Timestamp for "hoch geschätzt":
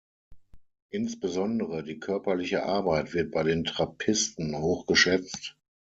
4.57-5.55